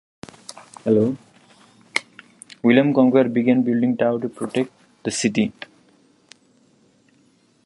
William 2.63 2.87
the 2.87 2.93
Conqueror 2.95 3.29
began 3.29 3.61
building 3.61 3.91
the 3.91 3.97
Tower 3.99 4.19
to 4.21 4.29
protect 4.29 4.71
the 5.03 5.11
city. 5.11 5.53